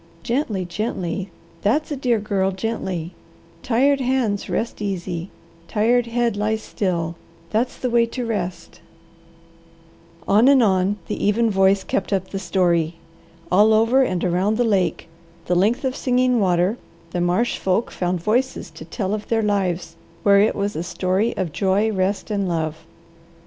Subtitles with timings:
[0.23, 1.29] Gently, gently,
[1.61, 3.13] that's a dear girl, gently!
[3.61, 5.29] Tired hands rest easy,
[5.67, 7.13] tired head lies still!
[7.51, 8.81] That's the way to rest"
[10.27, 12.95] On and on the even voice kept up the story.
[13.51, 15.07] All over and around the lake,
[15.45, 16.77] the length of Singing Water,
[17.11, 21.37] the marsh folk found voices to tell of their lives, where it was a story
[21.37, 22.87] of joy, rest, and love.